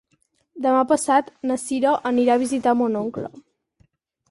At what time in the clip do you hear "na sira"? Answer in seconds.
1.51-1.93